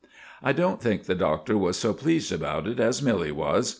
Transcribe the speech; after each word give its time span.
I 0.41 0.51
don't 0.51 0.81
think 0.81 1.03
the 1.03 1.13
Doctor 1.13 1.55
was 1.55 1.77
so 1.77 1.93
pleased 1.93 2.31
about 2.31 2.65
it 2.65 2.79
as 2.79 3.03
Milly 3.03 3.31
was. 3.31 3.69